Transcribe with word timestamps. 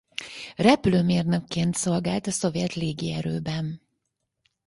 Repülőmérnökként 0.55 1.75
szolgált 1.75 2.27
a 2.27 2.31
szovjet 2.31 2.73
légierőben. 2.73 3.81